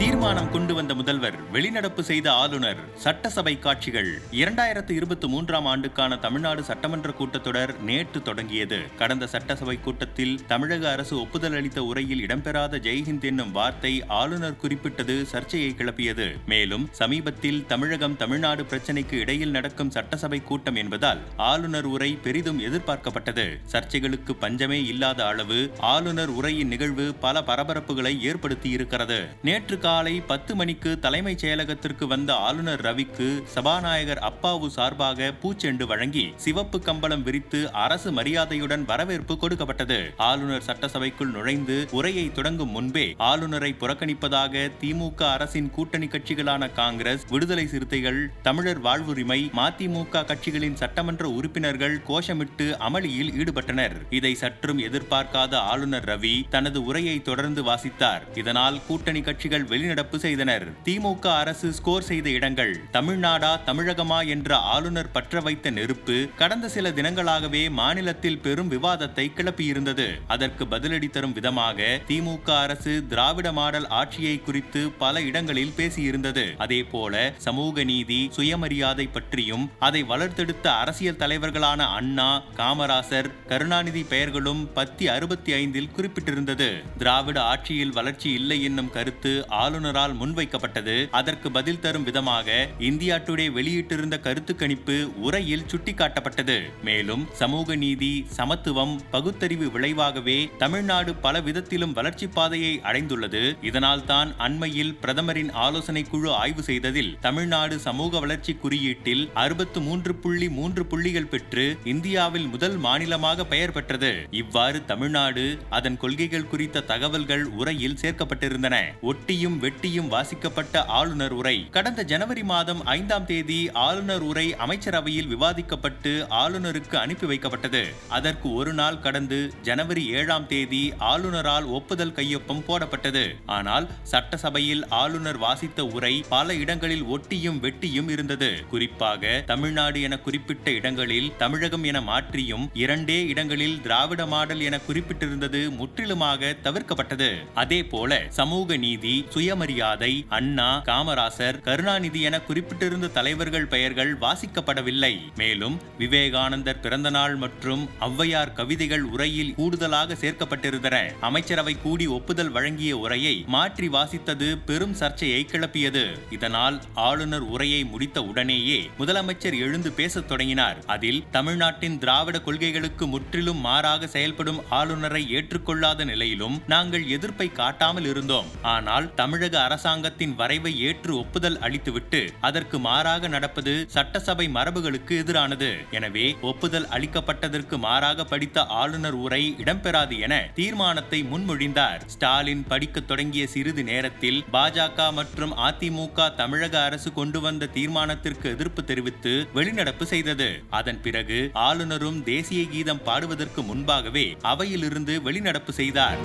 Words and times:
தீர்மானம் 0.00 0.50
கொண்டு 0.50 0.74
வந்த 0.74 0.94
முதல்வர் 0.94 1.36
வெளிநடப்பு 1.52 2.00
செய்த 2.00 2.32
ஆளுநர் 2.32 2.80
சட்டசபை 2.94 3.58
காட்சிகள் 3.58 4.10
இரண்டாயிரத்து 4.30 4.90
இருபத்தி 4.90 5.26
மூன்றாம் 5.28 5.64
ஆண்டுக்கான 5.64 6.18
தமிழ்நாடு 6.18 6.64
சட்டமன்ற 6.64 7.14
கூட்டத்தொடர் 7.18 7.80
நேற்று 7.80 8.22
தொடங்கியது. 8.22 8.78
கடந்த 8.96 9.26
சட்டசபை 9.26 9.80
கூட்டத்தில் 9.80 10.46
தமிழக 10.46 10.90
அரசு 10.90 11.20
ஒப்புதல் 11.20 11.52
அளித்த 11.52 11.84
உரையில் 11.84 12.26
இடம்பெறாத 12.26 12.78
ஜெய்ஹிந்த் 12.78 13.22
என்னும் 13.22 13.52
வார்த்தை 13.52 14.04
ஆளுநர் 14.06 14.56
குறிப்பிட்டது 14.56 15.24
சர்ச்சையை 15.24 15.74
கிளப்பியது. 15.78 16.44
மேலும் 16.46 16.88
சமீபத்தில் 16.92 17.66
தமிழகம் 17.66 18.16
தமிழ்நாடு 18.16 18.62
பிரச்சினைக்கு 18.62 19.12
இடையில் 19.12 19.50
நடக்கும் 19.50 19.90
சட்டசபை 19.90 20.42
கூட்டம் 20.42 20.74
என்பதால் 20.74 21.18
ஆளுநர் 21.36 21.84
உரை 21.84 22.18
பெரிதும் 22.22 22.58
எதிர்பார்க்கப்பட்டது. 22.58 23.48
சர்ச்சைகளுக்கு 23.72 24.30
பஞ்சமே 24.40 24.84
இல்லாத 24.84 25.26
அளவு 25.26 25.72
ஆளுநர் 25.78 26.28
உரையின் 26.28 26.68
நிகழ்வு 26.68 27.14
பல 27.14 27.40
பரபரப்புகளை 27.40 28.20
ஏற்படுத்தி 28.20 28.70
இருக்கிறது 28.70 29.20
நேற்று 29.42 29.86
காலை 29.88 30.14
பத்து 30.30 30.52
மணிக்கு 30.54 30.90
தலைமைச் 30.98 31.42
செயலகத்திற்கு 31.44 32.04
வந்த 32.06 32.30
ஆளுநர் 32.46 32.80
ரவிக்கு 32.80 33.26
சபாநாயகர் 33.54 34.20
அப்பாவு 34.28 34.66
சார்பாக 34.66 35.28
பூச்செண்டு 35.42 35.84
வழங்கி 35.86 36.24
சிவப்பு 36.36 36.78
கம்பளம் 36.80 37.22
விரித்து 37.22 37.72
அரசு 37.84 38.12
மரியாதையுடன் 38.12 38.84
வரவேற்பு 38.84 39.34
கொடுக்கப்பட்டது. 39.36 39.98
ஆளுநர் 40.16 40.66
சட்டசபைக்குள் 40.66 41.30
நுழைந்து 41.30 41.76
உரையை 41.90 42.32
தொடங்கும் 42.32 42.70
முன்பே 42.70 43.14
ஆளுநரை 43.18 43.70
புறக்கணிப்பதாக 43.80 44.64
திமுக 44.82 45.22
அரசின் 45.22 45.70
கூட்டணி 45.70 46.06
கட்சிகளான 46.06 46.72
காங்கிரஸ் 46.72 47.24
விடுதலை 47.28 47.66
சிறுத்தைகள் 47.66 48.20
தமிழர் 48.42 48.82
வாழ்வுரிமை 48.82 49.40
மதிமுக 49.60 50.24
கட்சிகளின் 50.24 50.78
சட்டமன்ற 50.82 51.28
உறுப்பினர்கள் 51.28 51.96
கோஷமிட்டு 52.08 52.68
அமளியில் 52.88 53.32
ஈடுபட்டனர். 53.40 53.96
இதை 54.10 54.34
சற்றும் 54.34 54.78
எதிர்பார்க்காத 54.78 55.54
ஆளுநர் 55.72 56.04
ரவி 56.04 56.36
தனது 56.50 56.84
உரையை 56.84 57.22
தொடர்ந்து 57.22 57.64
வாசித்தார். 57.64 58.26
இதனால் 58.34 58.80
கூட்டணி 58.86 59.20
கட்சிகள் 59.20 59.66
வெளிநடப்பு 59.78 60.16
செய்தனர். 60.16 60.64
திமுக 60.84 61.26
அரசு 61.40 61.72
ஸ்கோர் 61.72 62.06
செய்த 62.08 62.28
இடங்கள் 62.30 62.72
தமிழ்நாடா 62.92 63.50
தமிழகமா 63.66 64.26
என்ற 64.26 64.56
ஆளுநர் 64.74 65.10
பற்ற 65.12 65.40
வைத்த 65.40 65.70
நெருப்பு 65.70 66.16
கடந்த 66.36 66.68
சில 66.68 66.90
தினங்களாகவே 66.90 67.70
மாநிலத்தில் 67.70 68.38
பெரும் 68.38 68.70
விவாதத்தை 68.70 69.24
கிளப்பியிருந்தது. 69.36 70.06
அதற்கு 70.26 70.64
பதிலடி 70.64 71.10
தரும் 71.10 71.32
விதமாக 71.32 72.00
திமுக 72.08 72.48
அரசு 72.64 73.04
திராவிட 73.08 73.52
மாடல் 73.52 73.88
ஆட்சியை 73.88 74.40
குறித்து 74.40 74.90
பல 75.02 75.20
இடங்களில் 75.20 75.74
பேசியிருந்தது. 75.76 76.56
அதே 76.56 76.80
போல 76.82 77.32
சமூக 77.36 77.84
நீதி 77.84 78.30
சுயமரியாதை 78.36 79.06
பற்றியும் 79.06 79.70
அதை 79.78 80.02
வளர்த்தெடுத்த 80.04 80.66
அரசியல் 80.82 81.16
தலைவர்களான 81.16 81.86
அண்ணா 81.98 82.42
காமராசர் 82.56 83.30
கருணாநிதி 83.48 84.02
பெயர்களும் 84.02 84.72
பத்தி 84.72 85.08
அறுபத்தி 85.08 85.52
ஐந்தில் 85.52 85.90
குறிப்பிட்டிருந்தது. 85.96 86.70
திராவிட 86.98 87.42
ஆட்சியில் 87.42 87.92
வளர்ச்சி 87.92 88.32
இல்லை 88.32 88.62
என்னும் 88.62 88.90
கருத்து 88.90 89.32
ஆளுநரால் 89.68 90.16
முன்வைக்கப்பட்டது. 90.20 90.96
அதற்கு 91.20 91.48
பதில் 91.58 91.80
தரும் 91.86 92.06
விதமாக 92.08 92.58
இந்தியா 92.88 93.16
டுடே 93.16 93.46
வெளியிட்டிருந்த 93.56 94.16
கருத்து 94.26 94.52
கணிப்பு 94.56 94.96
உரையில் 95.26 95.66
சுட்டிக்காட்டப்பட்டது. 95.70 96.56
மேலும் 96.88 97.24
சமூக 97.40 97.76
நீதி 97.84 98.10
சமத்துவம் 98.36 98.94
பகுத்தறிவு 99.10 99.66
விளைவாகவே 99.70 100.36
தமிழ்நாடு 100.62 101.10
பல 101.24 101.40
விதத்திலும் 101.40 101.92
வளர்ச்சி 101.98 102.26
பாதையை 102.36 102.72
அடைந்துள்ளது. 102.90 103.42
இதனால் 103.68 104.04
தான் 104.04 104.30
அண்மையில் 104.46 104.94
பிரதமரின் 105.02 105.52
ஆலோசனை 105.64 106.02
குழு 106.12 106.30
ஆய்வு 106.32 106.62
செய்ததில் 106.62 107.12
தமிழ்நாடு 107.26 107.78
சமூக 107.86 108.18
வளர்ச்சி 108.24 108.52
குறியீட்டில் 108.62 109.24
அறுபத்து 109.44 109.80
மூன்று 109.80 110.14
புள்ளி 110.14 110.48
மூன்று 110.58 110.84
புள்ளிகள் 110.86 111.30
பெற்று 111.34 111.66
இந்தியாவில் 111.84 112.48
முதல் 112.54 112.76
மாநிலமாக 112.86 113.46
பெயர் 113.52 113.74
பெற்றது. 113.76 114.12
இவ்வாறு 114.42 114.80
தமிழ்நாடு 114.84 115.46
அதன் 115.78 116.00
கொள்கைகள் 116.04 116.50
குறித்த 116.52 116.84
தகவல்கள் 116.92 117.44
உரையில் 117.60 117.98
சேர்க்கப்பட்டிருந்தன. 118.02 118.76
ஒட்டியும் 119.10 119.57
வெட்டியும் 119.60 120.08
வாசிக்கப்பட்ட 120.08 120.84
ஆளுநர் 120.98 121.32
உரை. 121.32 121.56
கடந்த 121.70 122.04
ஜனவரி 122.04 122.42
மாதம் 122.42 122.84
ஐந்தாம் 122.84 123.26
தேதி 123.26 123.70
ஆளுநர் 123.86 124.24
உரை 124.30 124.46
அமைச்சரவையில் 124.56 125.30
விவாதிக்கப்பட்டு 125.34 126.12
ஆளுநருக்கு 126.42 126.96
அனுப்பி 126.96 127.26
வைக்கப்பட்டது. 127.26 127.82
அதற்கு 128.08 128.52
ஒரு 128.52 128.72
நாள் 128.72 128.98
கடந்து 128.98 129.52
ஜனவரி 129.62 130.04
ஏழாம் 130.10 130.46
தேதி 130.46 130.82
ஆளுநரால் 130.98 131.66
ஒப்புதல் 131.78 132.14
கையொப்பம் 132.18 132.64
போடப்பட்டது. 132.68 133.24
ஆனால் 133.46 133.88
சட்டசபையில் 134.02 134.88
ஆளுநர் 134.88 135.38
வாசித்த 135.38 135.86
உரை 135.86 136.24
பல 136.28 136.54
இடங்களில் 136.54 137.04
ஒட்டியும் 137.04 137.60
வெட்டியும் 137.62 138.08
இருந்தது. 138.08 138.50
குறிப்பாக 138.70 139.42
தமிழ்நாடு 139.46 140.02
என 140.02 140.18
குறிப்பிட்ட 140.18 140.70
இடங்களில் 140.70 141.32
தமிழகம் 141.38 141.84
என 141.84 142.00
மாற்றியும் 142.00 142.66
இரண்டே 142.74 143.26
இடங்களில் 143.26 143.80
திராவிட 143.80 144.26
மாடல் 144.26 144.60
என 144.60 144.80
குறிப்பிட்டிருந்தது 144.88 145.60
முற்றிலுமாக 145.76 146.56
தவிர்க்கப்பட்டது. 146.62 147.30
அதே 147.54 147.80
போல 147.84 148.20
சமூக 148.28 148.76
நீதி 148.76 149.14
சுய 149.28 149.47
சுயமரியாதை 149.48 150.10
அண்ணா 150.36 150.66
காமராசர் 150.86 151.58
கருணாநிதி 151.66 152.20
என 152.28 152.36
குறிப்பிட்டிருந்த 152.48 153.06
தலைவர்கள் 153.12 153.68
பெயர்கள் 153.74 154.10
வாசிக்கப்படவில்லை. 154.24 155.12
மேலும் 155.36 155.76
விவேகானந்தர் 155.98 156.80
பிறந்தநாள் 156.80 157.36
மற்றும் 157.36 157.82
ஔவையார் 158.06 158.52
கவிதைகள் 158.58 159.04
உரையில் 159.12 159.52
கூடுதலாக 159.54 160.16
சேர்க்கப்பட்டிருந்தன. 160.22 160.96
அமைச்சரவை 161.20 161.74
கூடி 161.84 162.06
ஒப்புதல் 162.16 162.52
வழங்கிய 162.56 162.98
உரையை 162.98 163.44
மாற்றி 163.46 163.88
வாசித்தது 163.88 164.48
பெரும் 164.66 164.94
சர்ச்சையை 164.94 165.40
கிளப்பியது. 165.52 166.04
இதனால் 166.30 166.76
ஆளுநர் 167.06 167.46
உரையை 167.54 167.80
முடித்த 167.84 168.24
உடனேயே 168.32 168.78
முதலமைச்சர் 168.98 169.58
எழுந்து 169.64 169.92
பேசத் 169.92 170.28
தொடங்கினார். 170.28 170.84
அதில் 170.96 171.24
தமிழ்நாட்டின் 171.30 171.98
திராவிட 171.98 172.40
கொள்கைகளுக்கு 172.40 173.06
முற்றிலும் 173.06 173.64
மாறாக 173.68 174.12
செயல்படும் 174.16 174.62
ஆளுநரை 174.80 175.24
ஏற்றுக்கொள்ளாத 175.38 176.08
நிலையிலும் 176.12 176.58
நாங்கள் 176.74 177.08
எதிர்ப்பை 177.18 177.50
காட்டாமல் 177.62 178.10
இருந்தோம். 178.12 178.52
ஆனால் 178.76 179.10
தமிழ் 179.14 179.36
தமிழக 179.38 179.58
அரசாங்கத்தின் 179.66 180.32
வரைவை 180.38 180.70
ஏற்று 180.86 181.12
ஒப்புதல் 181.22 181.58
அளித்துவிட்டு 181.66 182.20
அதற்கு 182.46 182.76
மாறாக 182.86 183.28
நடப்பது 183.34 183.72
சட்டசபை 183.94 184.46
மரபுகளுக்கு 184.56 185.12
எதிரானது. 185.22 185.68
எனவே 185.96 186.24
ஒப்புதல் 186.50 186.86
அளிக்கப்பட்டதற்கு 186.96 187.76
மாறாக 187.84 188.24
படித்த 188.32 188.64
ஆளுநர் 188.80 189.18
உரை 189.24 189.40
இடம்பெறாது 189.64 190.16
என 190.26 190.40
தீர்மானத்தை 190.58 191.20
முன்மொழிந்தார். 191.32 192.02
ஸ்டாலின் 192.14 192.64
படிக்க 192.72 193.04
தொடங்கிய 193.12 193.46
சிறிது 193.54 193.84
நேரத்தில் 193.92 194.40
பாஜக 194.56 195.06
மற்றும் 195.20 195.54
அதிமுக 195.68 196.28
தமிழக 196.42 196.76
அரசு 196.88 197.12
கொண்டு 197.20 197.40
வந்த 197.46 197.70
தீர்மானத்திற்கு 197.78 198.48
எதிர்ப்பு 198.56 198.84
தெரிவித்து 198.90 199.36
வெளிநடப்பு 199.60 200.06
செய்தது. 200.14 200.50
அதன் 200.80 201.00
பிறகு 201.06 201.40
ஆளுநரும் 201.68 202.20
தேசிய 202.32 202.64
கீதம் 202.74 203.04
பாடுவதற்கு 203.10 203.62
முன்பாகவே 203.70 204.28
அவையிலிருந்து 204.54 205.16
வெளிநடப்பு 205.28 205.74
செய்தார். 205.82 206.20